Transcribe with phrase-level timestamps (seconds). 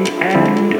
[0.00, 0.79] Watching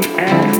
[0.00, 0.57] the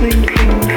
[0.00, 0.69] thinking